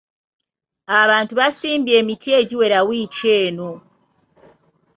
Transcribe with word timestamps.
Abantu 1.01 1.33
basimbye 1.39 1.93
emiti 2.01 2.29
egiwera 2.39 2.79
wiiki 2.87 3.27
eno. 3.43 3.71